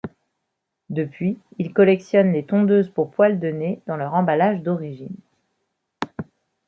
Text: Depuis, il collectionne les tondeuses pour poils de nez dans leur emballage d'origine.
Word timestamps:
Depuis, 0.89 1.37
il 1.59 1.73
collectionne 1.75 2.31
les 2.33 2.43
tondeuses 2.43 2.89
pour 2.89 3.11
poils 3.11 3.39
de 3.39 3.49
nez 3.49 3.83
dans 3.85 3.97
leur 3.97 4.15
emballage 4.15 4.63
d'origine. 4.63 5.15